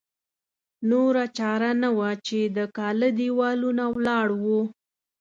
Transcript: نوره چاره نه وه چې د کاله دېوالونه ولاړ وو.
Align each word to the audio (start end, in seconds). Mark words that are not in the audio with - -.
نوره 0.89 1.25
چاره 1.37 1.71
نه 1.81 1.89
وه 1.97 2.11
چې 2.27 2.39
د 2.57 2.59
کاله 2.77 3.09
دېوالونه 3.19 3.83
ولاړ 3.95 4.27
وو. 4.41 4.61